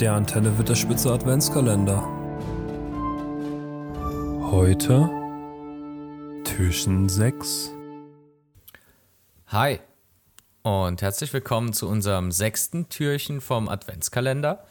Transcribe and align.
Der 0.00 0.14
Antenne 0.14 0.56
wird 0.58 0.68
der 0.68 0.74
Spitze 0.74 1.12
Adventskalender. 1.12 2.02
Heute 4.50 5.08
Türchen 6.44 7.08
6. 7.08 7.70
Hi 9.48 9.80
und 10.62 11.02
herzlich 11.02 11.32
willkommen 11.32 11.72
zu 11.72 11.88
unserem 11.88 12.32
sechsten 12.32 12.88
Türchen 12.88 13.40
vom 13.40 13.68
Adventskalender. 13.68 14.64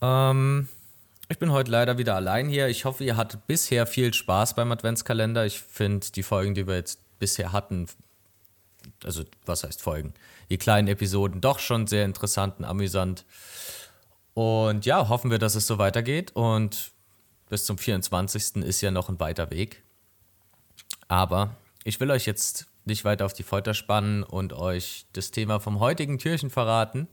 Ähm, 0.00 0.68
ich 1.28 1.38
bin 1.38 1.52
heute 1.52 1.70
leider 1.70 1.98
wieder 1.98 2.16
allein 2.16 2.48
hier. 2.48 2.68
Ich 2.68 2.84
hoffe, 2.84 3.04
ihr 3.04 3.16
hattet 3.16 3.46
bisher 3.46 3.86
viel 3.86 4.12
Spaß 4.12 4.54
beim 4.54 4.72
Adventskalender. 4.72 5.46
Ich 5.46 5.60
finde 5.60 6.06
die 6.14 6.22
Folgen, 6.22 6.54
die 6.54 6.66
wir 6.66 6.74
jetzt 6.74 7.00
bisher 7.18 7.52
hatten, 7.52 7.86
also 9.04 9.24
was 9.46 9.62
heißt 9.62 9.80
Folgen? 9.80 10.14
Die 10.50 10.58
kleinen 10.58 10.88
Episoden 10.88 11.40
doch 11.40 11.58
schon 11.58 11.86
sehr 11.86 12.04
interessant 12.04 12.58
und 12.58 12.64
amüsant. 12.64 13.24
Und 14.34 14.86
ja, 14.86 15.08
hoffen 15.08 15.30
wir, 15.30 15.38
dass 15.38 15.54
es 15.54 15.66
so 15.66 15.78
weitergeht. 15.78 16.32
Und 16.32 16.92
bis 17.48 17.64
zum 17.64 17.78
24. 17.78 18.56
ist 18.56 18.80
ja 18.80 18.90
noch 18.90 19.08
ein 19.08 19.20
weiter 19.20 19.50
Weg. 19.50 19.82
Aber 21.08 21.56
ich 21.84 22.00
will 22.00 22.10
euch 22.10 22.26
jetzt 22.26 22.66
nicht 22.84 23.04
weiter 23.04 23.26
auf 23.26 23.34
die 23.34 23.42
Folter 23.42 23.74
spannen 23.74 24.22
und 24.22 24.52
euch 24.52 25.06
das 25.12 25.30
Thema 25.30 25.60
vom 25.60 25.78
heutigen 25.80 26.18
Türchen 26.18 26.50
verraten. 26.50 27.08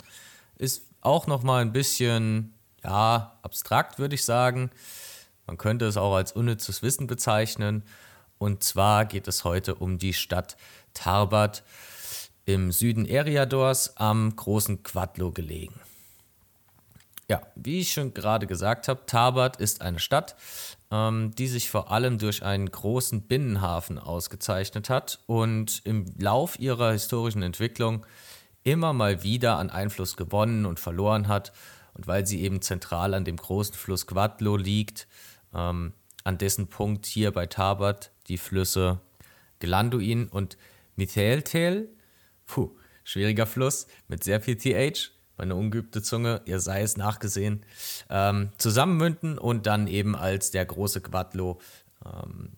Ist 0.58 0.84
auch 1.02 1.28
noch 1.28 1.44
mal 1.44 1.62
ein 1.62 1.74
bisschen, 1.74 2.54
ja, 2.84 3.38
abstrakt, 3.42 4.00
würde 4.00 4.16
ich 4.16 4.24
sagen. 4.24 4.72
Man 5.46 5.58
könnte 5.58 5.86
es 5.86 5.98
auch 5.98 6.16
als 6.16 6.32
unnützes 6.32 6.82
Wissen 6.82 7.08
bezeichnen. 7.08 7.84
Und 8.38 8.64
zwar 8.64 9.06
geht 9.06 9.28
es 9.28 9.44
heute 9.44 9.76
um 9.76 9.98
die 9.98 10.14
Stadt 10.14 10.56
Tarbat 10.94 11.64
im 12.46 12.72
Süden 12.72 13.06
Eriadors 13.06 13.98
am 13.98 14.36
großen 14.36 14.84
Quadlo 14.84 15.32
gelegen. 15.32 15.80
Ja, 17.30 17.44
wie 17.56 17.82
ich 17.82 17.94
schon 17.94 18.16
gerade 18.16 18.48
gesagt 18.48 18.88
habe, 18.88 19.06
Tabat 19.06 19.58
ist 19.58 19.82
eine 19.82 20.00
Stadt, 20.00 20.36
ähm, 20.90 21.32
die 21.38 21.48
sich 21.48 21.70
vor 21.70 21.92
allem 21.92 22.18
durch 22.18 22.42
einen 22.42 22.72
großen 22.72 23.22
Binnenhafen 23.22 24.00
ausgezeichnet 24.00 24.90
hat 24.90 25.20
und 25.28 25.82
im 25.86 26.06
Lauf 26.18 26.58
ihrer 26.60 26.92
historischen 26.92 27.44
Entwicklung 27.44 28.04
immer 28.64 28.94
mal 28.94 29.22
wieder 29.22 29.60
an 29.60 29.70
Einfluss 29.70 30.18
gewonnen 30.18 30.66
und 30.66 30.80
verloren 30.80 31.28
hat. 31.28 31.54
Und 31.94 32.08
weil 32.08 32.26
sie 32.26 32.42
eben 32.42 32.64
zentral 32.64 33.14
an 33.14 33.26
dem 33.26 33.38
großen 33.38 33.76
Fluss 33.76 34.08
Quadlo 34.08 34.58
liegt, 34.58 35.08
ähm, 35.54 35.94
an 36.24 36.40
dessen 36.40 36.68
Punkt 36.68 37.06
hier 37.06 37.32
bei 37.32 37.46
Tabat 37.46 38.12
die 38.28 38.38
Flüsse 38.38 39.02
Glanduin 39.60 40.28
und 40.30 40.58
Mitheltel, 40.96 41.90
puh, 42.48 42.72
schwieriger 43.04 43.46
Fluss 43.46 43.86
mit 44.08 44.24
sehr 44.24 44.42
viel 44.42 44.58
TH, 44.58 45.12
meine 45.40 45.56
ungeübte 45.56 46.02
Zunge, 46.02 46.42
ihr 46.46 46.60
sei 46.60 46.82
es 46.84 46.98
nachgesehen, 46.98 47.66
ähm, 48.10 48.50
zusammenmünden 48.58 49.38
und 49.38 49.66
dann 49.66 49.88
eben 49.88 50.16
als 50.16 50.52
der 50.52 50.66
große 50.66 51.02
Quadlo 51.02 51.60
ähm, 52.06 52.52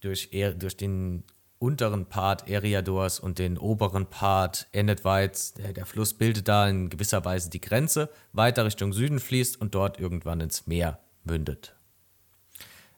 durch, 0.00 0.30
durch 0.58 0.76
den 0.76 1.24
unteren 1.58 2.06
Part 2.06 2.48
Eriadors 2.48 3.18
und 3.18 3.38
den 3.38 3.58
oberen 3.58 4.06
Part 4.06 4.68
Ennetweiz, 4.72 5.54
der, 5.54 5.72
der 5.72 5.86
Fluss 5.86 6.14
bildet 6.14 6.46
da 6.48 6.68
in 6.68 6.90
gewisser 6.90 7.24
Weise 7.24 7.50
die 7.50 7.60
Grenze, 7.60 8.10
weiter 8.32 8.66
Richtung 8.66 8.92
Süden 8.92 9.18
fließt 9.18 9.60
und 9.60 9.74
dort 9.74 9.98
irgendwann 9.98 10.40
ins 10.40 10.66
Meer 10.66 11.00
mündet. 11.24 11.74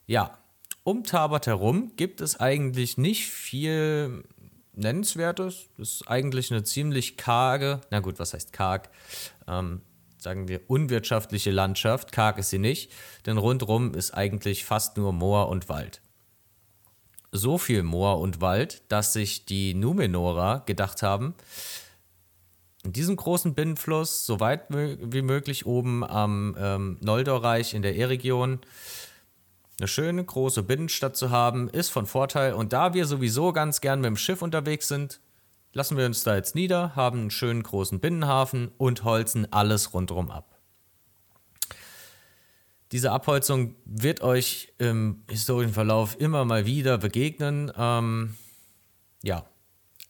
Ja, 0.06 0.39
um 0.83 1.05
Tabat 1.05 1.47
herum 1.47 1.92
gibt 1.97 2.20
es 2.20 2.41
eigentlich 2.41 2.98
nicht 2.98 3.28
viel 3.28 4.25
Nennenswertes. 4.78 5.68
Das 5.76 5.88
ist 5.88 6.08
eigentlich 6.08 6.50
eine 6.50 6.62
ziemlich 6.62 7.16
karge, 7.16 7.80
na 7.90 8.00
gut, 8.00 8.18
was 8.18 8.34
heißt 8.34 8.52
karg? 8.52 8.90
Ähm, 9.46 9.82
sagen 10.18 10.48
wir 10.48 10.62
unwirtschaftliche 10.68 11.50
Landschaft. 11.50 12.12
Karg 12.12 12.38
ist 12.38 12.50
sie 12.50 12.58
nicht, 12.58 12.90
denn 13.26 13.38
rundherum 13.38 13.94
ist 13.94 14.12
eigentlich 14.12 14.64
fast 14.64 14.96
nur 14.96 15.12
Moor 15.12 15.48
und 15.48 15.68
Wald. 15.68 16.00
So 17.30 17.58
viel 17.58 17.83
Moor 17.83 18.20
und 18.20 18.40
Wald, 18.40 18.83
dass 18.88 19.12
sich 19.12 19.44
die 19.44 19.74
Numenorer 19.74 20.62
gedacht 20.67 21.02
haben, 21.02 21.34
in 22.84 22.92
diesem 22.92 23.17
großen 23.17 23.55
Binnenfluss, 23.55 24.24
so 24.24 24.40
weit 24.40 24.62
wie 24.70 25.22
möglich 25.22 25.67
oben 25.67 26.05
am 26.05 26.56
ähm, 26.58 26.96
Noldorreich 27.00 27.74
in 27.74 27.83
der 27.83 27.96
E-Region, 27.96 28.61
eine 29.78 29.89
schöne 29.89 30.24
große 30.24 30.62
Binnenstadt 30.62 31.16
zu 31.16 31.30
haben, 31.30 31.68
ist 31.68 31.90
von 31.90 32.06
Vorteil. 32.06 32.52
Und 32.52 32.72
da 32.72 32.94
wir 32.94 33.06
sowieso 33.06 33.52
ganz 33.52 33.80
gern 33.80 34.00
mit 34.00 34.08
dem 34.08 34.16
Schiff 34.16 34.42
unterwegs 34.42 34.89
sind, 34.89 35.20
lassen 35.72 35.96
wir 35.96 36.06
uns 36.06 36.22
da 36.24 36.34
jetzt 36.34 36.55
nieder, 36.55 36.96
haben 36.96 37.20
einen 37.20 37.30
schönen 37.30 37.62
großen 37.62 38.00
Binnenhafen 38.00 38.70
und 38.77 39.05
holzen 39.05 39.52
alles 39.52 39.94
rundherum 39.94 40.30
ab. 40.30 40.56
Diese 42.90 43.12
Abholzung 43.12 43.77
wird 43.84 44.22
euch 44.22 44.72
im 44.78 45.22
historischen 45.28 45.74
Verlauf 45.74 46.18
immer 46.18 46.44
mal 46.44 46.64
wieder 46.64 46.98
begegnen. 46.98 47.70
Ähm, 47.77 48.36
ja, 49.22 49.44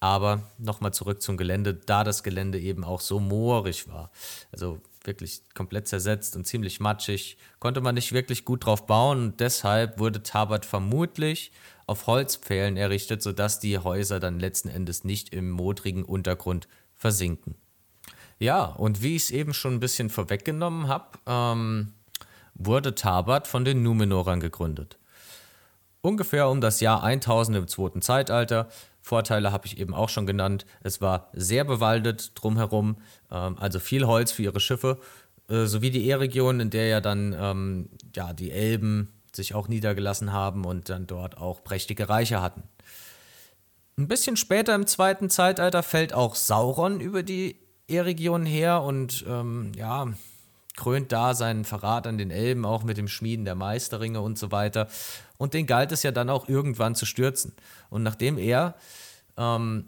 aber 0.00 0.42
nochmal 0.58 0.94
zurück 0.94 1.20
zum 1.20 1.36
Gelände, 1.36 1.74
da 1.74 2.04
das 2.04 2.22
Gelände 2.22 2.60
eben 2.60 2.84
auch 2.84 3.00
so 3.00 3.18
moorig 3.18 3.88
war. 3.88 4.12
Also 4.52 4.80
wirklich 5.08 5.42
komplett 5.54 5.88
zersetzt 5.88 6.36
und 6.36 6.46
ziemlich 6.46 6.78
matschig, 6.78 7.36
konnte 7.58 7.80
man 7.80 7.96
nicht 7.96 8.12
wirklich 8.12 8.44
gut 8.44 8.64
drauf 8.64 8.86
bauen 8.86 9.19
und 9.19 9.41
deshalb 9.41 9.98
wurde 9.98 10.22
Tabat 10.22 10.64
vermutlich 10.64 11.50
auf 11.88 12.06
Holzpfählen 12.06 12.76
errichtet, 12.76 13.22
sodass 13.22 13.58
die 13.58 13.78
Häuser 13.78 14.20
dann 14.20 14.38
letzten 14.38 14.69
Endes 14.69 15.02
nicht 15.02 15.34
im 15.34 15.50
modrigen 15.50 16.04
Untergrund 16.04 16.69
versinken. 16.94 17.56
Ja, 18.38 18.66
und 18.66 19.02
wie 19.02 19.16
ich 19.16 19.24
es 19.24 19.30
eben 19.32 19.52
schon 19.52 19.74
ein 19.74 19.80
bisschen 19.80 20.10
vorweggenommen 20.10 20.86
habe, 20.86 21.19
ähm, 21.26 21.94
wurde 22.54 22.94
Tabat 22.94 23.48
von 23.48 23.64
den 23.64 23.82
Numenorern 23.82 24.38
gegründet. 24.38 24.98
Ungefähr 26.00 26.48
um 26.48 26.60
das 26.60 26.80
Jahr 26.80 27.02
1000 27.02 27.56
im 27.56 27.69
zweiten 27.69 28.02
Zeitalter 28.02 28.69
Vorteile 29.08 29.52
habe 29.52 29.66
ich 29.66 29.78
eben 29.78 29.94
auch 29.94 30.10
schon 30.10 30.26
genannt. 30.26 30.66
Es 30.82 31.00
war 31.00 31.30
sehr 31.32 31.64
bewaldet 31.64 32.32
drumherum, 32.34 32.98
ähm, 33.30 33.56
also 33.58 33.80
viel 33.80 34.06
Holz 34.06 34.30
für 34.30 34.42
ihre 34.42 34.60
Schiffe, 34.60 34.98
äh, 35.48 35.64
sowie 35.64 35.91
die 35.91 36.06
E-Region, 36.08 36.60
in 36.60 36.70
der 36.70 36.86
ja 36.88 37.00
dann 37.00 37.34
ähm, 37.38 37.88
ja, 38.14 38.32
die 38.32 38.50
Elben 38.50 39.12
sich 39.34 39.54
auch 39.54 39.69
niedergelassen 39.69 40.32
haben 40.32 40.64
und 40.64 40.91
dann 40.91 41.06
dort 41.06 41.38
auch 41.38 41.64
prächtige 41.64 42.08
Reiche 42.08 42.42
hatten. 42.42 42.62
Ein 43.96 44.08
bisschen 44.08 44.36
später 44.36 44.74
im 44.74 44.86
zweiten 44.86 45.30
Zeitalter 45.30 45.82
fällt 45.82 46.12
auch 46.12 46.34
Sauron 46.34 47.00
über 47.00 47.22
die 47.22 47.56
E-Region 47.88 48.44
her 48.44 48.82
und 48.82 49.25
ähm, 49.26 49.72
ja, 49.76 50.06
krönt 50.78 51.10
da 51.10 51.34
seinen 51.34 51.64
Verrat 51.64 52.06
an 52.06 52.18
den 52.18 52.30
Elben, 52.30 52.64
auch 52.64 52.84
mit 52.84 52.96
dem 52.96 53.08
Schmieden 53.08 53.44
der 53.44 53.56
Meisterringe 53.56 54.20
und 54.20 54.38
so 54.38 54.52
weiter. 54.52 54.86
Und 55.36 55.52
den 55.52 55.66
galt 55.66 55.90
es 55.90 56.04
ja 56.04 56.12
dann 56.12 56.30
auch 56.30 56.48
irgendwann 56.48 56.94
zu 56.94 57.04
stürzen. 57.04 57.52
Und 57.90 58.04
nachdem 58.04 58.38
er 58.38 58.76
ähm, 59.36 59.86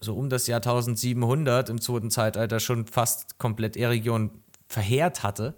so 0.00 0.14
um 0.14 0.30
das 0.30 0.46
Jahr 0.46 0.60
1700 0.60 1.68
im 1.68 1.78
zweiten 1.78 2.10
Zeitalter 2.10 2.58
schon 2.58 2.86
fast 2.86 3.38
komplett 3.38 3.76
E-Region 3.76 4.30
verheert 4.66 5.22
hatte, 5.22 5.54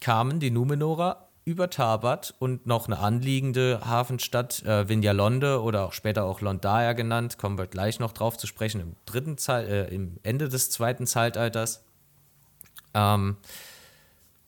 kamen 0.00 0.40
die 0.40 0.50
Numenorer 0.50 1.28
über 1.44 1.68
Tabat 1.68 2.34
und 2.38 2.66
noch 2.66 2.86
eine 2.86 2.98
anliegende 2.98 3.82
Hafenstadt, 3.84 4.62
äh, 4.64 4.88
Vinyalonde 4.88 5.60
oder 5.62 5.84
auch 5.84 5.92
später 5.92 6.24
auch 6.24 6.40
Londaya 6.40 6.94
genannt, 6.94 7.36
kommen 7.36 7.58
wir 7.58 7.66
gleich 7.66 8.00
noch 8.00 8.12
drauf 8.12 8.38
zu 8.38 8.46
sprechen, 8.46 8.80
im, 8.80 8.96
dritten 9.04 9.36
äh, 9.50 9.94
im 9.94 10.18
Ende 10.22 10.48
des 10.48 10.70
zweiten 10.70 11.06
Zeitalters. 11.06 11.85
Ähm, 12.96 13.36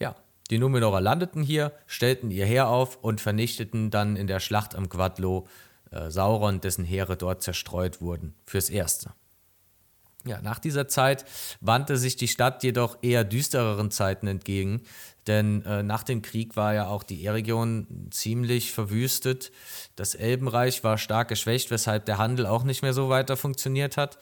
ja, 0.00 0.16
die 0.50 0.58
Numenorer 0.58 1.00
landeten 1.00 1.42
hier, 1.42 1.72
stellten 1.86 2.30
ihr 2.30 2.46
Heer 2.46 2.68
auf 2.68 2.96
und 3.02 3.20
vernichteten 3.20 3.90
dann 3.90 4.16
in 4.16 4.26
der 4.26 4.40
Schlacht 4.40 4.74
am 4.74 4.88
Quadlo 4.88 5.46
äh, 5.90 6.10
Sauron, 6.10 6.60
dessen 6.60 6.84
Heere 6.84 7.16
dort 7.16 7.42
zerstreut 7.42 8.00
wurden, 8.00 8.34
fürs 8.44 8.70
Erste. 8.70 9.12
Ja, 10.24 10.40
nach 10.42 10.58
dieser 10.58 10.88
Zeit 10.88 11.24
wandte 11.60 11.96
sich 11.96 12.16
die 12.16 12.28
Stadt 12.28 12.62
jedoch 12.64 12.98
eher 13.02 13.22
düstereren 13.22 13.90
Zeiten 13.90 14.26
entgegen, 14.26 14.82
denn 15.26 15.64
äh, 15.64 15.82
nach 15.82 16.02
dem 16.02 16.22
Krieg 16.22 16.56
war 16.56 16.74
ja 16.74 16.88
auch 16.88 17.02
die 17.02 17.24
E-Region 17.24 18.08
ziemlich 18.10 18.72
verwüstet. 18.72 19.52
Das 19.94 20.14
Elbenreich 20.14 20.82
war 20.82 20.98
stark 20.98 21.28
geschwächt, 21.28 21.70
weshalb 21.70 22.06
der 22.06 22.18
Handel 22.18 22.46
auch 22.46 22.64
nicht 22.64 22.82
mehr 22.82 22.94
so 22.94 23.10
weiter 23.10 23.36
funktioniert 23.36 23.96
hat. 23.96 24.18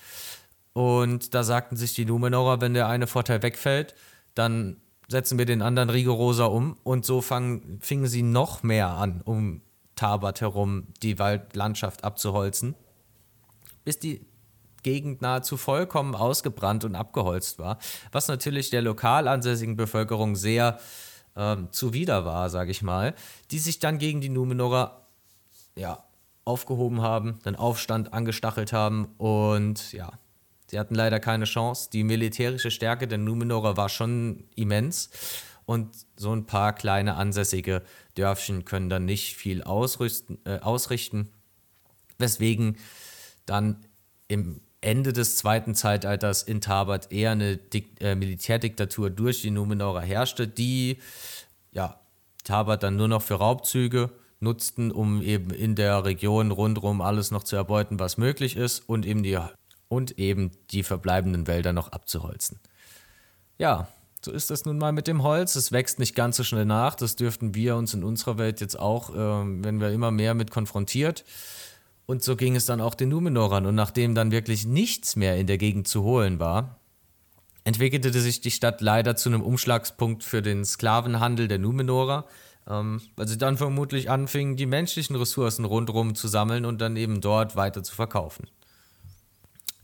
Und 0.75 1.33
da 1.35 1.43
sagten 1.43 1.77
sich 1.77 1.95
die 1.95 2.05
Numenorer, 2.05 2.61
wenn 2.61 2.75
der 2.75 2.89
eine 2.89 3.07
Vorteil 3.07 3.43
wegfällt, 3.43 3.95
dann 4.37 4.77
setzen 5.09 5.39
wir 5.39 5.47
den 5.47 5.63
anderen 5.63 5.91
rigoroser 5.91 6.53
um. 6.53 6.77
Und 6.85 7.05
so 7.05 7.21
fang, 7.21 7.79
fingen 7.81 8.07
sie 8.07 8.23
noch 8.23 8.63
mehr 8.63 8.91
an, 8.91 9.23
um 9.23 9.63
Tabat 9.97 10.41
herum 10.41 10.89
die 11.03 11.19
Waldlandschaft 11.19 12.05
abzuholzen, 12.05 12.75
bis 13.85 13.99
die 13.99 14.27
Gegend 14.83 15.21
nahezu 15.23 15.57
vollkommen 15.57 16.15
ausgebrannt 16.15 16.85
und 16.85 16.95
abgeholzt 16.95 17.59
war, 17.59 17.79
was 18.13 18.29
natürlich 18.29 18.71
der 18.71 18.83
lokal 18.83 19.27
ansässigen 19.27 19.75
Bevölkerung 19.75 20.37
sehr 20.37 20.79
äh, 21.35 21.57
zuwider 21.71 22.25
war, 22.25 22.51
sage 22.51 22.71
ich 22.71 22.83
mal, 22.83 23.15
die 23.51 23.59
sich 23.59 23.79
dann 23.79 23.99
gegen 23.99 24.21
die 24.21 24.29
Numenorer 24.29 25.07
ja, 25.77 26.05
aufgehoben 26.45 27.03
haben, 27.03 27.41
den 27.45 27.57
Aufstand 27.57 28.13
angestachelt 28.13 28.73
haben 28.73 29.07
und 29.19 29.93
ja, 29.93 30.13
Sie 30.67 30.79
hatten 30.79 30.95
leider 30.95 31.21
keine 31.21 31.45
Chance. 31.45 31.91
Die 31.93 32.05
militärische 32.05 32.71
Stärke 32.71 33.07
der 33.07 33.19
Numenorer 33.19 33.77
war 33.77 33.89
schon 33.89 34.45
immens 34.57 35.11
und 35.65 35.95
so 36.17 36.33
ein 36.35 36.47
paar 36.47 36.73
kleine 36.73 37.17
ansässige 37.17 37.83
Dörfchen 38.15 38.65
können 38.65 38.89
dann 38.89 39.05
nicht 39.05 39.37
viel 39.37 39.63
ausrüsten, 39.63 40.39
äh, 40.45 40.61
ausrichten, 40.61 41.29
weswegen 42.19 42.79
dann 43.47 43.85
im 44.29 44.61
Ende 44.81 45.13
des 45.13 45.37
zweiten 45.37 45.75
Zeitalters 45.75 46.43
in 46.43 46.61
Tabat 46.61 47.11
eher 47.11 47.33
eine 47.33 47.57
Dik 47.57 48.01
äh, 48.01 48.15
Militärdiktatur 48.15 49.11
durch 49.11 49.43
die 49.43 49.51
Numenorer 49.51 50.03
herrschte, 50.03 50.47
die 50.47 50.99
ja, 51.73 52.01
Tabat 52.45 52.85
dann 52.85 52.97
nur 52.97 53.09
noch 53.09 53.23
für 53.23 53.35
Raubzüge 53.35 54.11
nutzten, 54.39 54.93
um 54.93 55.23
eben 55.23 55.51
in 55.51 55.75
der 55.75 56.05
Region 56.05 56.53
rundherum 56.53 57.01
alles 57.01 57.31
noch 57.33 57.43
zu 57.43 57.57
erbeuten, 57.57 57.99
was 57.99 58.19
möglich 58.19 58.57
ist 58.57 58.89
und 58.89 59.05
eben 59.05 59.23
die, 59.23 59.39
und 59.89 60.19
eben 60.19 60.51
die 60.71 60.83
verbleibenden 60.83 61.47
Wälder 61.47 61.73
noch 61.73 61.93
abzuholzen. 61.93 62.59
Ja, 63.59 63.89
so 64.25 64.33
ist 64.33 64.51
das 64.51 64.65
nun 64.65 64.79
mal 64.79 64.93
mit 64.93 65.07
dem 65.07 65.23
Holz. 65.23 65.55
Es 65.55 65.71
wächst 65.71 65.99
nicht 65.99 66.15
ganz 66.15 66.37
so 66.37 66.43
schnell 66.43 66.65
nach. 66.65 66.95
Das 66.97 67.17
dürften 67.17 67.55
wir 67.55 67.77
uns 67.77 67.95
in 67.95 68.03
unserer 68.03 68.39
Welt 68.39 68.61
jetzt 68.61 68.79
auch, 68.79 69.11
äh, 69.11 69.17
wenn 69.17 69.81
wir 69.81 69.91
immer 69.91 70.11
mehr 70.11 70.35
mit 70.35 70.51
konfrontiert. 70.51 71.25
Und 72.07 72.23
so 72.23 72.37
ging 72.37 72.57
es 72.57 72.67
dann 72.67 72.81
auch 72.81 72.95
den 72.95 73.09
Numenorern. 73.09 73.67
Und 73.67 73.75
nachdem 73.75 74.15
dann 74.15 74.31
wirklich 74.31 74.67
nichts 74.67 75.17
mehr 75.17 75.37
in 75.37 75.47
der 75.47 75.59
Gegend 75.59 75.89
zu 75.89 76.03
holen 76.03 76.39
war, 76.41 76.81
entwickelte 77.65 78.13
sich 78.13 78.41
die 78.41 78.51
Stadt 78.53 78.81
leider 78.81 79.17
zu 79.17 79.29
einem 79.29 79.43
Umschlagspunkt 79.43 80.23
für 80.23 80.41
den 80.41 80.65
Sklavenhandel 80.65 81.49
der 81.49 81.59
Numenorer, 81.59 82.27
ähm, 82.69 83.01
weil 83.17 83.27
sie 83.27 83.39
dann 83.39 83.57
vermutlich 83.57 84.09
anfingen, 84.09 84.57
die 84.57 84.67
menschlichen 84.67 85.17
Ressourcen 85.17 85.65
rundherum 85.65 86.15
zu 86.15 86.29
sammeln 86.29 86.65
und 86.65 86.81
dann 86.81 86.97
eben 86.97 87.21
dort 87.21 87.57
weiter 87.57 87.83
zu 87.83 87.95
verkaufen. 87.95 88.49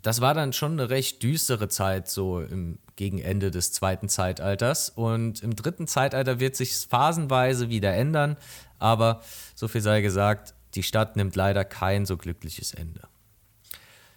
Das 0.02 0.20
war 0.20 0.34
dann 0.34 0.52
schon 0.52 0.72
eine 0.72 0.90
recht 0.90 1.22
düstere 1.22 1.68
Zeit, 1.68 2.08
so 2.08 2.40
im 2.40 2.78
Gegenende 2.96 3.50
des 3.50 3.72
zweiten 3.72 4.08
Zeitalters. 4.08 4.90
Und 4.90 5.42
im 5.42 5.54
dritten 5.54 5.86
Zeitalter 5.86 6.40
wird 6.40 6.56
sich 6.56 6.74
phasenweise 6.74 7.68
wieder 7.68 7.94
ändern, 7.94 8.36
aber 8.78 9.22
so 9.54 9.68
viel 9.68 9.80
sei 9.80 10.00
gesagt, 10.00 10.54
die 10.74 10.82
Stadt 10.82 11.16
nimmt 11.16 11.36
leider 11.36 11.64
kein 11.64 12.04
so 12.04 12.16
glückliches 12.16 12.74
Ende. 12.74 13.02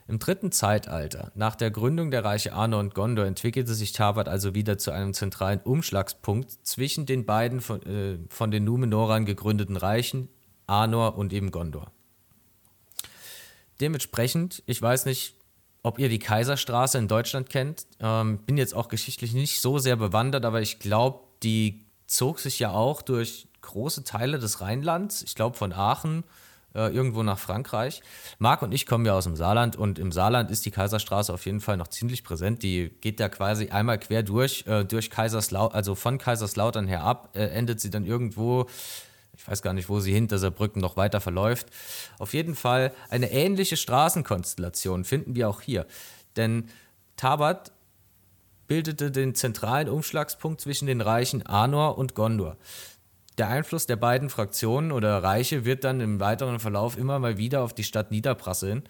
Im 0.08 0.20
dritten 0.20 0.52
Zeitalter, 0.52 1.32
nach 1.34 1.56
der 1.56 1.72
Gründung 1.72 2.12
der 2.12 2.24
Reiche 2.24 2.54
Arnor 2.54 2.80
und 2.80 2.94
Gondor, 2.94 3.26
entwickelte 3.26 3.74
sich 3.74 3.92
Tabat 3.92 4.30
also 4.30 4.54
wieder 4.54 4.78
zu 4.78 4.92
einem 4.92 5.14
zentralen 5.16 5.62
Umschlagspunkt 5.62 6.52
zwischen 6.64 7.08
den 7.08 7.26
beiden 7.26 7.60
von, 7.60 7.82
äh, 7.84 8.20
von 8.30 8.52
den 8.52 8.66
Numenorern 8.66 9.26
gegründeten 9.26 9.78
Reichen, 9.78 10.30
Arnor 10.68 11.18
und 11.18 11.34
eben 11.34 11.50
Gondor. 11.50 11.92
Dementsprechend, 13.82 14.62
ich 14.68 14.80
weiß 14.80 15.06
nicht, 15.06 15.35
ob 15.86 16.00
ihr 16.00 16.10
die 16.10 16.18
Kaiserstraße 16.18 16.98
in 16.98 17.08
Deutschland 17.08 17.48
kennt. 17.48 17.86
Ähm, 18.00 18.40
bin 18.40 18.58
jetzt 18.58 18.74
auch 18.74 18.88
geschichtlich 18.88 19.34
nicht 19.34 19.62
so 19.62 19.78
sehr 19.78 19.96
bewandert, 19.96 20.44
aber 20.44 20.60
ich 20.60 20.80
glaube, 20.80 21.20
die 21.44 21.86
zog 22.08 22.40
sich 22.40 22.58
ja 22.58 22.72
auch 22.72 23.04
durch 23.04 23.48
große 23.62 24.04
Teile 24.04 24.40
des 24.40 24.62
Rheinlands. 24.62 25.22
Ich 25.22 25.36
glaube, 25.36 25.56
von 25.56 25.74
Aachen 25.74 26.24
äh, 26.74 26.92
irgendwo 26.92 27.22
nach 27.22 27.38
Frankreich. 27.38 28.02
Marc 28.40 28.64
und 28.64 28.72
ich 28.72 28.88
kommen 28.88 29.06
ja 29.06 29.14
aus 29.14 29.26
dem 29.26 29.36
Saarland 29.36 29.76
und 29.76 30.00
im 30.00 30.12
Saarland 30.12 30.50
ist 30.50 30.66
die 30.66 30.72
Kaiserstraße 30.72 31.32
auf 31.32 31.46
jeden 31.46 31.62
Fall 31.62 31.78
noch 31.78 31.90
ziemlich 31.90 32.24
präsent. 32.24 32.64
Die 32.64 32.90
geht 33.02 33.20
da 33.20 33.30
quasi 33.30 33.70
einmal 33.70 34.00
quer 34.00 34.24
durch, 34.24 34.66
äh, 34.66 34.86
durch 34.86 35.12
Kaiserslautern, 35.12 35.76
also 35.76 35.94
von 35.94 36.18
Kaiserslautern 36.18 36.88
her 36.88 37.04
ab, 37.04 37.30
äh, 37.36 37.46
endet 37.46 37.80
sie 37.80 37.92
dann 37.92 38.06
irgendwo 38.06 38.66
ich 39.38 39.48
weiß 39.48 39.62
gar 39.62 39.74
nicht, 39.74 39.90
wo 39.90 40.00
sie 40.00 40.14
hinter 40.14 40.38
Saarbrücken 40.38 40.82
noch 40.82 40.98
weiter 40.98 41.22
verläuft. 41.22 41.68
Auf 42.20 42.34
jeden 42.34 42.56
Fall 42.56 42.94
eine 43.10 43.32
ähnliche 43.32 43.78
Straßenkonstellation 43.78 45.04
finden 45.04 45.36
wir 45.36 45.50
auch 45.50 45.62
hier. 45.62 45.86
Denn 46.36 46.70
Tabat 47.18 47.72
bildete 48.68 49.12
den 49.12 49.36
zentralen 49.36 49.90
Umschlagspunkt 49.90 50.62
zwischen 50.62 50.88
den 50.88 51.02
Reichen 51.02 51.46
Anor 51.46 51.98
und 51.98 52.16
Gondor. 52.16 52.58
Der 53.38 53.50
Einfluss 53.50 53.86
der 53.86 53.98
beiden 53.98 54.30
Fraktionen 54.30 54.92
oder 54.92 55.22
Reiche 55.22 55.66
wird 55.66 55.84
dann 55.84 56.00
im 56.00 56.20
weiteren 56.20 56.60
Verlauf 56.60 56.98
immer 56.98 57.20
mal 57.20 57.38
wieder 57.38 57.62
auf 57.62 57.74
die 57.74 57.84
Stadt 57.84 58.12
niederprasseln. 58.12 58.84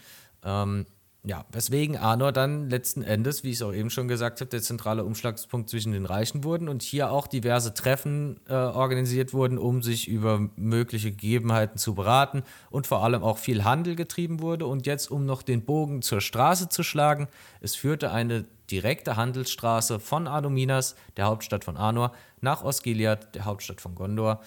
Ähm, 0.44 0.86
ja, 1.26 1.44
weswegen 1.52 1.98
Arnor 1.98 2.32
dann 2.32 2.70
letzten 2.70 3.02
Endes, 3.02 3.44
wie 3.44 3.50
ich 3.50 3.56
es 3.56 3.62
auch 3.64 3.74
eben 3.74 3.90
schon 3.90 4.08
gesagt 4.08 4.42
habe, 4.42 4.50
der 4.50 4.62
zentrale 4.62 5.04
Umschlagspunkt 5.04 5.70
zwischen 5.70 5.92
den 5.92 6.06
Reichen 6.06 6.44
wurden 6.44 6.70
und 6.70 6.84
hier 6.84 7.12
auch 7.12 7.26
diverse 7.26 7.74
Treffen 7.74 8.40
äh, 8.48 8.54
organisiert 8.54 9.34
wurden, 9.34 9.58
um 9.58 9.82
sich 9.82 10.08
über 10.08 10.50
mögliche 10.56 11.12
Gegebenheiten 11.12 11.80
zu 11.80 11.96
beraten 11.96 12.44
und 12.70 12.86
vor 12.86 13.04
allem 13.04 13.24
auch 13.24 13.40
viel 13.40 13.64
Handel 13.64 13.96
getrieben 13.96 14.40
wurde. 14.40 14.68
Und 14.68 14.86
jetzt, 14.86 15.10
um 15.10 15.26
noch 15.26 15.42
den 15.42 15.66
Bogen 15.66 16.04
zur 16.04 16.22
Straße 16.22 16.70
zu 16.70 16.84
schlagen, 16.84 17.28
es 17.60 17.76
führte 17.76 18.12
eine 18.12 18.46
direkte 18.70 19.16
Handelsstraße 19.16 20.00
von 20.00 20.28
Anuminas, 20.28 20.96
der 21.18 21.26
Hauptstadt 21.26 21.64
von 21.64 21.76
Arnor, 21.76 22.12
nach 22.42 22.64
Osgiliath, 22.64 23.34
der 23.34 23.46
Hauptstadt 23.46 23.82
von 23.82 23.96
Gondor, 23.96 24.42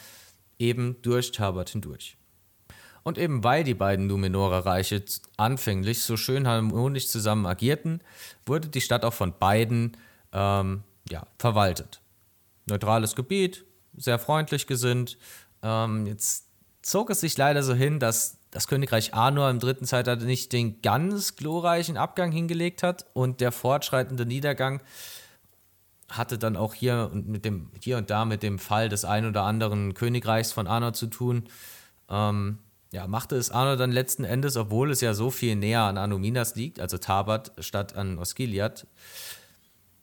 eben 0.61 0.97
durch 1.03 1.33
Tabat 1.33 1.71
hindurch. 1.71 2.17
Und 3.09 3.17
eben 3.17 3.43
weil 3.43 3.65
die 3.65 3.73
beiden 3.73 4.07
Numenorer-Reiche 4.07 5.03
anfänglich 5.39 6.03
so 6.03 6.19
schön 6.19 6.47
harmonisch 6.47 7.09
zusammen 7.09 7.47
agierten, 7.47 8.03
wurde 8.45 8.69
die 8.69 8.83
Stadt 8.83 9.03
auch 9.03 9.15
von 9.15 9.33
beiden 9.39 9.97
ähm, 10.31 10.83
ja, 11.09 11.27
verwaltet. 11.39 12.03
Neutrales 12.67 13.17
Gebiet, 13.17 13.65
sehr 13.97 14.19
freundlich 14.19 14.67
gesinnt. 14.67 15.17
Ähm, 15.63 16.07
jetzt 16.07 16.49
zog 16.83 17.09
es 17.09 17.21
sich 17.21 17.35
leider 17.39 17.63
so 17.63 17.73
hin, 17.73 17.99
dass 17.99 18.37
das 18.51 18.69
Königreich 18.69 19.15
Arnor 19.15 19.49
im 19.49 19.59
dritten 19.59 19.87
Zeitalter 19.87 20.27
nicht 20.27 20.53
den 20.53 20.83
ganz 20.83 21.35
glorreichen 21.35 21.97
Abgang 21.97 22.31
hingelegt 22.31 22.83
hat 22.83 23.07
und 23.15 23.41
der 23.41 23.53
fortschreitende 23.53 24.27
Niedergang 24.27 24.83
hatte 26.11 26.37
dann 26.37 26.59
auch 26.59 26.75
hier 26.75 27.09
und 27.11 27.27
mit 27.27 27.47
dem 27.47 27.71
hier 27.83 27.97
und 27.97 28.11
da 28.11 28.27
mit 28.27 28.43
dem 28.43 28.59
Fall 28.59 28.91
des 28.91 29.07
ein 29.07 29.25
oder 29.25 29.45
anderen 29.45 29.95
Königreichs 29.95 30.53
von 30.53 30.67
Arnor 30.67 30.93
zu 30.93 31.07
tun. 31.07 31.49
Ähm, 32.11 32.59
ja, 32.93 33.07
machte 33.07 33.37
es. 33.37 33.51
Arno 33.51 33.77
dann 33.77 33.93
letzten 33.93 34.25
Endes, 34.25 34.57
obwohl 34.57 34.91
es 34.91 35.01
ja 35.01 35.15
so 35.15 35.31
viel 35.31 35.57
näher 35.57 35.83
an 35.83 35.99
Anuminas 35.99 36.55
liegt, 36.55 36.81
also 36.81 36.99
Tabat 36.99 37.53
statt 37.59 37.97
an 37.97 38.19
Osgiliath, 38.19 38.87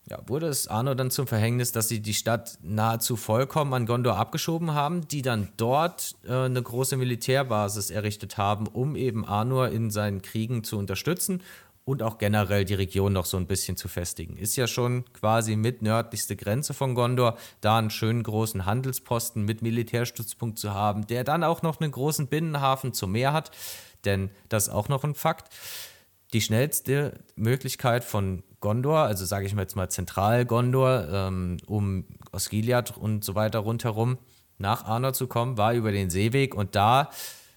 ja, 0.08 0.20
wurde 0.28 0.48
es 0.48 0.68
Arno 0.68 0.94
dann 0.94 1.10
zum 1.10 1.26
Verhängnis, 1.26 1.72
dass 1.72 1.88
sie 1.88 2.00
die 2.00 2.14
Stadt 2.14 2.60
nahezu 2.62 3.16
vollkommen 3.16 3.74
an 3.74 3.88
Gondor 3.88 4.18
abgeschoben 4.18 4.76
haben, 4.76 5.08
die 5.08 5.24
dann 5.24 5.50
dort 5.58 6.16
äh, 6.28 6.32
eine 6.32 6.62
große 6.62 6.96
Militärbasis 6.96 7.90
errichtet 7.90 8.38
haben, 8.38 8.68
um 8.68 8.96
eben 8.96 9.26
Arnor 9.26 9.70
in 9.70 9.90
seinen 9.90 10.22
Kriegen 10.22 10.64
zu 10.64 10.78
unterstützen 10.78 11.42
und 11.86 12.02
auch 12.02 12.18
generell 12.18 12.66
die 12.66 12.74
Region 12.74 13.14
noch 13.14 13.26
so 13.26 13.38
ein 13.38 13.46
bisschen 13.46 13.78
zu 13.78 13.88
festigen. 13.88 14.38
Ist 14.38 14.56
ja 14.56 14.66
schon 14.68 15.06
quasi 15.14 15.56
mit 15.56 15.84
nördlichste 15.84 16.36
Grenze 16.36 16.74
von 16.74 16.96
Gondor, 16.96 17.38
da 17.62 17.78
einen 17.78 17.92
schönen 17.92 18.24
großen 18.24 18.66
Handelsposten 18.66 19.46
mit 19.46 19.62
Militärstützpunkt 19.62 20.58
zu 20.58 20.74
haben, 20.74 21.06
der 21.08 21.24
dann 21.24 21.44
auch 21.44 21.62
noch 21.62 21.80
einen 21.80 21.92
großen 21.92 22.28
Binnenhafen 22.28 22.94
zum 22.94 23.12
Meer 23.12 23.34
hat, 23.34 23.52
denn 24.04 24.32
das 24.50 24.68
ist 24.68 24.74
auch 24.74 24.90
noch 24.90 25.04
ein 25.04 25.14
Fakt. 25.14 25.54
Die 26.34 26.42
schnellste 26.42 27.24
Möglichkeit 27.36 28.04
von 28.04 28.44
Gondor, 28.60 29.02
also 29.02 29.24
sage 29.26 29.46
ich 29.46 29.54
mal 29.54 29.62
jetzt 29.62 29.76
mal 29.76 29.90
Zentral-Gondor, 29.90 31.08
ähm, 31.12 31.58
um 31.68 32.06
Osgiliath 32.32 32.98
und 32.98 33.24
so 33.24 33.36
weiter 33.36 33.60
rundherum 33.60 34.18
nach 34.58 34.86
Arnor 34.86 35.14
zu 35.14 35.28
kommen, 35.28 35.58
war 35.58 35.74
über 35.74 35.92
den 35.92 36.10
Seeweg 36.10 36.56
und 36.56 36.76
da 36.76 37.12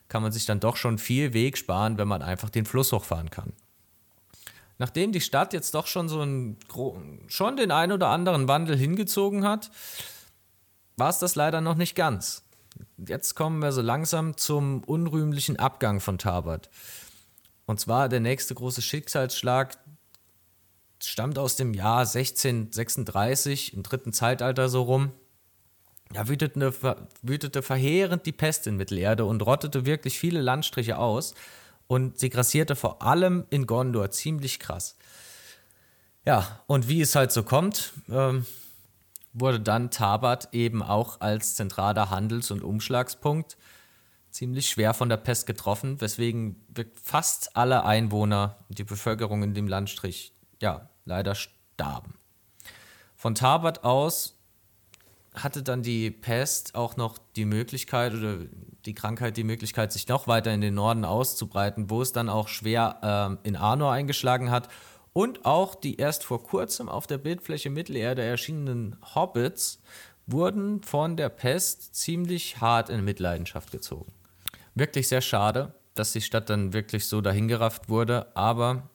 kann 0.08 0.22
man 0.22 0.32
sich 0.32 0.44
dann 0.44 0.60
doch 0.60 0.76
schon 0.76 0.98
viel 0.98 1.32
Weg 1.32 1.56
sparen, 1.56 1.96
wenn 1.96 2.08
man 2.08 2.20
einfach 2.20 2.50
den 2.50 2.66
Fluss 2.66 2.92
hochfahren 2.92 3.30
kann 3.30 3.54
nachdem 4.78 5.12
die 5.12 5.20
Stadt 5.20 5.52
jetzt 5.52 5.74
doch 5.74 5.86
schon 5.86 6.08
so 6.08 6.20
einen, 6.20 6.56
schon 7.26 7.56
den 7.56 7.70
ein 7.70 7.92
oder 7.92 8.08
anderen 8.08 8.48
Wandel 8.48 8.76
hingezogen 8.76 9.44
hat, 9.44 9.70
war 10.96 11.10
es 11.10 11.18
das 11.18 11.34
leider 11.34 11.60
noch 11.60 11.74
nicht 11.74 11.94
ganz. 11.94 12.44
Jetzt 12.96 13.34
kommen 13.34 13.60
wir 13.60 13.72
so 13.72 13.80
langsam 13.80 14.36
zum 14.36 14.82
unrühmlichen 14.84 15.58
Abgang 15.58 16.00
von 16.00 16.18
Tabat. 16.18 16.70
Und 17.66 17.80
zwar 17.80 18.08
der 18.08 18.20
nächste 18.20 18.54
große 18.54 18.82
Schicksalsschlag 18.82 19.76
stammt 21.02 21.38
aus 21.38 21.56
dem 21.56 21.74
Jahr 21.74 22.00
1636, 22.00 23.74
im 23.74 23.82
dritten 23.82 24.12
Zeitalter 24.12 24.68
so 24.68 24.82
rum. 24.82 25.12
Da 26.10 26.28
wütete, 26.28 26.72
wütete 27.22 27.62
verheerend 27.62 28.24
die 28.26 28.32
Pest 28.32 28.66
in 28.66 28.76
Mittelerde 28.76 29.24
und 29.24 29.42
rottete 29.42 29.84
wirklich 29.84 30.18
viele 30.18 30.40
Landstriche 30.40 30.98
aus 30.98 31.34
und 31.88 32.18
sie 32.18 32.30
grassierte 32.30 32.76
vor 32.76 33.02
allem 33.02 33.44
in 33.50 33.66
Gondor 33.66 34.10
ziemlich 34.12 34.60
krass. 34.60 34.96
Ja, 36.24 36.60
und 36.66 36.88
wie 36.88 37.00
es 37.00 37.16
halt 37.16 37.32
so 37.32 37.42
kommt, 37.42 37.92
ähm, 38.08 38.46
wurde 39.32 39.58
dann 39.60 39.90
Tabat 39.90 40.52
eben 40.52 40.82
auch 40.82 41.20
als 41.20 41.56
zentraler 41.56 42.10
Handels- 42.10 42.50
und 42.50 42.62
Umschlagspunkt 42.62 43.56
ziemlich 44.30 44.68
schwer 44.68 44.94
von 44.94 45.08
der 45.08 45.16
Pest 45.16 45.46
getroffen, 45.46 46.00
weswegen 46.00 46.64
fast 47.02 47.56
alle 47.56 47.84
Einwohner, 47.84 48.56
die 48.68 48.84
Bevölkerung 48.84 49.42
in 49.42 49.54
dem 49.54 49.66
Landstrich, 49.66 50.32
ja, 50.60 50.90
leider 51.04 51.34
starben. 51.34 52.14
Von 53.16 53.34
Tabat 53.34 53.84
aus 53.84 54.37
hatte 55.34 55.62
dann 55.62 55.82
die 55.82 56.10
Pest 56.10 56.74
auch 56.74 56.96
noch 56.96 57.18
die 57.36 57.44
Möglichkeit 57.44 58.14
oder 58.14 58.38
die 58.84 58.94
Krankheit 58.94 59.36
die 59.36 59.44
Möglichkeit, 59.44 59.92
sich 59.92 60.08
noch 60.08 60.26
weiter 60.26 60.52
in 60.52 60.60
den 60.60 60.74
Norden 60.74 61.04
auszubreiten, 61.04 61.90
wo 61.90 62.02
es 62.02 62.12
dann 62.12 62.28
auch 62.28 62.48
schwer 62.48 62.98
ähm, 63.02 63.38
in 63.42 63.56
Arnor 63.56 63.92
eingeschlagen 63.92 64.50
hat 64.50 64.68
Und 65.12 65.44
auch 65.44 65.74
die 65.74 65.96
erst 65.96 66.24
vor 66.24 66.42
kurzem 66.42 66.88
auf 66.88 67.06
der 67.06 67.18
Bildfläche 67.18 67.70
Mittelerde 67.70 68.22
erschienenen 68.22 68.96
Hobbits 69.14 69.80
wurden 70.26 70.82
von 70.82 71.16
der 71.16 71.28
Pest 71.28 71.94
ziemlich 71.94 72.60
hart 72.60 72.90
in 72.90 73.04
Mitleidenschaft 73.04 73.70
gezogen. 73.70 74.12
Wirklich 74.74 75.08
sehr 75.08 75.22
schade, 75.22 75.74
dass 75.94 76.12
die 76.12 76.20
Stadt 76.20 76.50
dann 76.50 76.72
wirklich 76.72 77.06
so 77.06 77.20
dahingerafft 77.20 77.88
wurde, 77.88 78.36
aber 78.36 78.88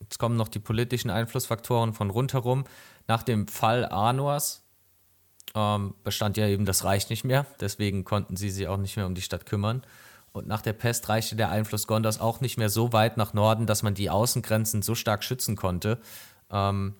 jetzt 0.00 0.18
kommen 0.18 0.36
noch 0.36 0.48
die 0.48 0.58
politischen 0.58 1.10
Einflussfaktoren 1.10 1.92
von 1.92 2.10
rundherum. 2.10 2.64
Nach 3.06 3.22
dem 3.22 3.46
Fall 3.46 3.84
Arnors 3.84 4.64
ähm, 5.54 5.94
bestand 6.04 6.36
ja 6.36 6.46
eben 6.46 6.64
das 6.64 6.84
Reich 6.84 7.10
nicht 7.10 7.24
mehr, 7.24 7.46
deswegen 7.60 8.04
konnten 8.04 8.36
sie 8.36 8.50
sich 8.50 8.68
auch 8.68 8.76
nicht 8.76 8.96
mehr 8.96 9.06
um 9.06 9.14
die 9.14 9.22
Stadt 9.22 9.46
kümmern. 9.46 9.82
Und 10.32 10.46
nach 10.46 10.62
der 10.62 10.74
Pest 10.74 11.08
reichte 11.08 11.34
der 11.34 11.50
Einfluss 11.50 11.88
Gondors 11.88 12.20
auch 12.20 12.40
nicht 12.40 12.56
mehr 12.56 12.68
so 12.68 12.92
weit 12.92 13.16
nach 13.16 13.34
Norden, 13.34 13.66
dass 13.66 13.82
man 13.82 13.94
die 13.94 14.10
Außengrenzen 14.10 14.80
so 14.80 14.94
stark 14.94 15.24
schützen 15.24 15.56
konnte. 15.56 15.98
Ähm, 16.50 16.94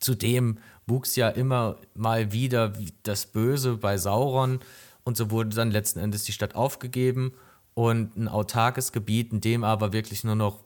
zudem 0.00 0.58
wuchs 0.86 1.16
ja 1.16 1.28
immer 1.28 1.76
mal 1.94 2.32
wieder 2.32 2.72
das 3.02 3.26
Böse 3.26 3.76
bei 3.76 3.96
Sauron 3.96 4.60
und 5.04 5.16
so 5.16 5.30
wurde 5.30 5.50
dann 5.50 5.70
letzten 5.70 6.00
Endes 6.00 6.24
die 6.24 6.32
Stadt 6.32 6.54
aufgegeben 6.54 7.32
und 7.74 8.16
ein 8.16 8.28
autarkes 8.28 8.92
Gebiet, 8.92 9.32
in 9.32 9.40
dem 9.40 9.62
aber 9.62 9.92
wirklich 9.92 10.24
nur 10.24 10.34
noch 10.34 10.64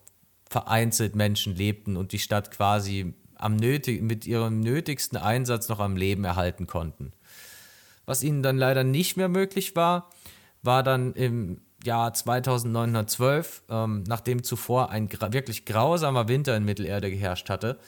vereinzelt 0.49 1.15
Menschen 1.15 1.55
lebten 1.55 1.95
und 1.95 2.11
die 2.11 2.19
Stadt 2.19 2.51
quasi 2.51 3.13
am 3.41 3.55
nötig, 3.55 4.01
mit 4.01 4.25
ihrem 4.25 4.59
nötigsten 4.59 5.17
Einsatz 5.17 5.69
noch 5.69 5.79
am 5.79 5.95
Leben 5.95 6.23
erhalten 6.23 6.67
konnten. 6.67 7.13
Was 8.05 8.23
ihnen 8.23 8.43
dann 8.43 8.57
leider 8.57 8.83
nicht 8.83 9.17
mehr 9.17 9.29
möglich 9.29 9.75
war, 9.75 10.09
war 10.63 10.83
dann 10.83 11.13
im 11.13 11.61
Jahr 11.83 12.13
2912, 12.13 13.63
ähm, 13.69 14.03
nachdem 14.07 14.43
zuvor 14.43 14.89
ein 14.89 15.07
gra 15.07 15.33
wirklich 15.33 15.65
grausamer 15.65 16.27
Winter 16.27 16.55
in 16.55 16.65
Mittelerde 16.65 17.09
geherrscht 17.09 17.49
hatte, 17.49 17.79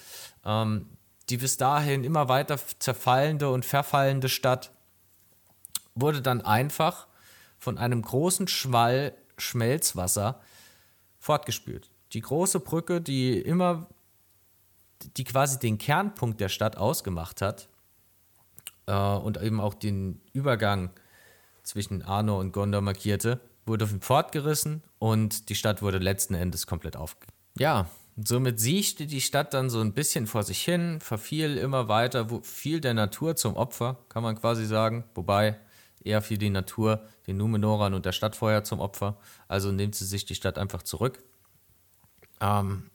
ähm, 0.46 0.88
die 1.30 1.38
bis 1.38 1.58
dahin 1.58 2.04
immer 2.04 2.28
weiter 2.30 2.58
zerfallende 2.80 3.50
und 3.50 3.66
verfallende 3.66 4.30
Stadt 4.30 4.72
wurde 5.96 6.22
dann 6.22 6.42
einfach 6.42 7.08
von 7.60 7.78
einem 7.78 8.02
großen 8.02 8.48
Schwall 8.48 9.14
Schmelzwasser 9.38 10.42
fortgespült. 11.20 11.90
Die 12.14 12.22
große 12.22 12.60
Brücke, 12.60 13.02
die 13.02 13.40
immer, 13.40 13.88
die 15.18 15.24
quasi 15.24 15.60
den 15.60 15.78
Kernpunkt 15.78 16.40
der 16.40 16.50
Stadt 16.50 16.78
ausgemacht 16.78 17.42
hat 17.42 17.70
äh, 18.88 18.94
und 18.94 19.42
eben 19.42 19.60
auch 19.60 19.74
den 19.74 20.22
Übergang 20.34 20.90
zwischen 21.64 22.02
Arno 22.02 22.40
und 22.40 22.52
Gondor 22.52 22.82
markierte, 22.82 23.40
wurde 23.66 23.88
fortgerissen 23.88 24.84
und 25.00 25.50
die 25.50 25.56
Stadt 25.56 25.82
wurde 25.82 25.98
letzten 25.98 26.34
Endes 26.34 26.68
komplett 26.68 26.98
aufgegeben. 26.98 27.34
Ja, 27.58 27.88
somit 28.18 28.60
siechte 28.60 29.06
die 29.06 29.22
Stadt 29.22 29.54
dann 29.54 29.70
so 29.70 29.80
ein 29.80 29.94
bisschen 29.94 30.28
vor 30.28 30.44
sich 30.44 30.62
hin, 30.62 31.00
verfiel 31.00 31.58
immer 31.58 31.88
weiter, 31.88 32.28
fiel 32.44 32.82
der 32.82 32.94
Natur 32.94 33.36
zum 33.36 33.56
Opfer, 33.56 33.98
kann 34.10 34.24
man 34.24 34.36
quasi 34.36 34.66
sagen. 34.66 35.06
Wobei 35.16 35.58
eher 36.04 36.22
fiel 36.22 36.38
die 36.38 36.50
Natur 36.50 37.08
den 37.28 37.38
Numenoran 37.38 37.94
und 37.94 38.06
der 38.06 38.12
Stadtfeuer 38.12 38.64
zum 38.64 38.80
Opfer. 38.80 39.18
Also 39.48 39.72
nimmt 39.72 39.96
sie 39.96 40.06
sich 40.06 40.26
die 40.26 40.36
Stadt 40.36 40.58
einfach 40.58 40.84
zurück. 40.84 41.24
Ähm, 42.42 42.90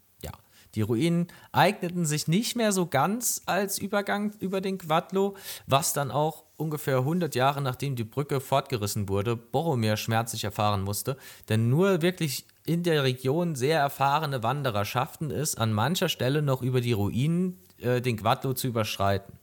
die 0.74 0.82
Ruinen 0.82 1.28
eigneten 1.52 2.06
sich 2.06 2.28
nicht 2.28 2.56
mehr 2.56 2.72
so 2.72 2.86
ganz 2.86 3.42
als 3.46 3.78
Übergang 3.78 4.32
über 4.40 4.60
den 4.60 4.78
Quadlo, 4.78 5.36
was 5.66 5.92
dann 5.92 6.10
auch 6.10 6.44
ungefähr 6.56 6.98
100 6.98 7.34
Jahre 7.34 7.62
nachdem 7.62 7.96
die 7.96 8.04
Brücke 8.04 8.40
fortgerissen 8.40 9.08
wurde, 9.08 9.36
Boromir 9.36 9.96
schmerzlich 9.96 10.44
erfahren 10.44 10.82
musste. 10.82 11.16
Denn 11.48 11.70
nur 11.70 12.02
wirklich 12.02 12.46
in 12.66 12.82
der 12.82 13.04
Region 13.04 13.54
sehr 13.54 13.78
erfahrene 13.78 14.42
Wanderer 14.42 14.84
schafften 14.84 15.30
es, 15.30 15.56
an 15.56 15.72
mancher 15.72 16.08
Stelle 16.08 16.42
noch 16.42 16.62
über 16.62 16.80
die 16.80 16.92
Ruinen 16.92 17.58
äh, 17.78 18.00
den 18.00 18.18
Quadlo 18.18 18.52
zu 18.52 18.66
überschreiten. 18.66 19.38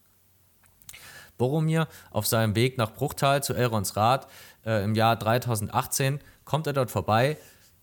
Boromir 1.37 1.87
auf 2.11 2.27
seinem 2.27 2.55
Weg 2.55 2.77
nach 2.77 2.93
Bruchtal 2.93 3.43
zu 3.43 3.53
Elrons 3.53 3.95
Rat 3.95 4.27
äh, 4.65 4.83
im 4.83 4.95
Jahr 4.95 5.15
3018 5.15 6.19
kommt 6.43 6.67
er 6.67 6.73
dort 6.73 6.91
vorbei, 6.91 7.37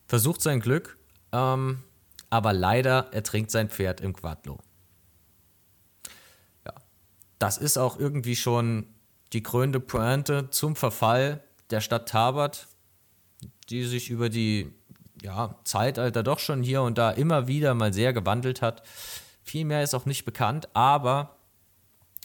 versucht 0.07 0.41
sein 0.41 0.61
Glück, 0.61 0.97
ähm, 1.33 1.83
aber 2.33 2.55
leider 2.55 3.13
ertrinkt 3.13 3.51
sein 3.51 3.69
Pferd 3.69 4.01
im 4.01 4.15
Quadlo. 4.15 4.59
Ja, 6.65 6.73
das 7.39 7.59
ist 7.59 7.77
auch 7.77 7.99
irgendwie 7.99 8.37
schon 8.37 8.87
die 9.35 9.43
krönende 9.43 9.81
Pointe 9.81 10.49
zum 10.49 10.75
Verfall 10.75 11.45
der 11.69 11.83
Stadt 11.83 12.09
Tabert, 12.09 12.69
die 13.69 13.85
sich 13.85 14.09
über 14.09 14.31
die 14.31 14.73
ja, 15.21 15.57
Zeitalter 15.65 16.23
doch 16.23 16.39
schon 16.39 16.63
hier 16.63 16.81
und 16.81 16.97
da 16.97 17.11
immer 17.11 17.49
wieder 17.49 17.75
mal 17.75 17.93
sehr 17.93 18.15
gewandelt 18.15 18.63
hat. 18.63 18.83
Viel 19.43 19.67
mehr 19.67 19.83
ist 19.83 19.95
auch 19.95 20.07
nicht 20.07 20.25
bekannt, 20.25 20.71
aber 20.73 21.37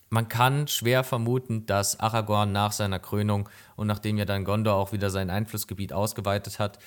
man 0.10 0.28
kann 0.28 0.68
schwer 0.68 1.04
vermuten, 1.04 1.66
dass 1.66 2.00
Aragorn 2.00 2.52
nach 2.52 2.72
seiner 2.72 3.00
Krönung 3.00 3.50
und 3.76 3.88
nachdem 3.88 4.18
ja 4.18 4.26
dann 4.26 4.46
Gondor 4.46 4.76
auch 4.76 4.92
wieder 4.92 5.10
sein 5.10 5.30
Einflussgebiet 5.30 5.94
ausgeweitet 5.94 6.60
hat, 6.60 6.80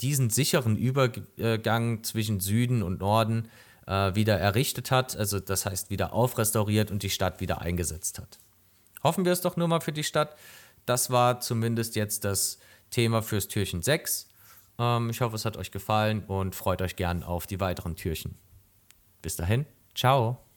diesen 0.00 0.30
sicheren 0.30 0.76
Übergang 0.76 2.02
zwischen 2.02 2.40
Süden 2.40 2.82
und 2.82 3.00
Norden 3.00 3.48
äh, 3.86 4.14
wieder 4.14 4.38
errichtet 4.38 4.90
hat, 4.90 5.16
also 5.16 5.38
das 5.38 5.66
heißt 5.66 5.90
wieder 5.90 6.12
aufrestauriert 6.12 6.90
und 6.90 7.02
die 7.02 7.10
Stadt 7.10 7.40
wieder 7.40 7.60
eingesetzt 7.60 8.18
hat. 8.18 8.38
Hoffen 9.02 9.24
wir 9.24 9.32
es 9.32 9.40
doch 9.40 9.56
nur 9.56 9.68
mal 9.68 9.80
für 9.80 9.92
die 9.92 10.04
Stadt. 10.04 10.36
Das 10.86 11.10
war 11.10 11.40
zumindest 11.40 11.96
jetzt 11.96 12.24
das 12.24 12.58
Thema 12.90 13.22
fürs 13.22 13.48
Türchen 13.48 13.82
6. 13.82 14.28
Ähm, 14.78 15.10
ich 15.10 15.20
hoffe, 15.20 15.36
es 15.36 15.44
hat 15.44 15.56
euch 15.56 15.70
gefallen 15.70 16.24
und 16.24 16.54
freut 16.54 16.82
euch 16.82 16.96
gern 16.96 17.22
auf 17.22 17.46
die 17.46 17.60
weiteren 17.60 17.96
Türchen. 17.96 18.38
Bis 19.20 19.36
dahin, 19.36 19.66
ciao. 19.94 20.51